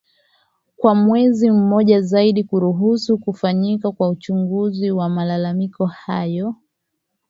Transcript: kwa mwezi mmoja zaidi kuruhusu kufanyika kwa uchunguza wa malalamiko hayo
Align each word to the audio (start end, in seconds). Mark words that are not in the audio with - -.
kwa 0.77 0.95
mwezi 0.95 1.51
mmoja 1.51 2.01
zaidi 2.01 2.43
kuruhusu 2.43 3.17
kufanyika 3.17 3.91
kwa 3.91 4.09
uchunguza 4.09 4.95
wa 4.95 5.09
malalamiko 5.09 5.85
hayo 5.85 6.55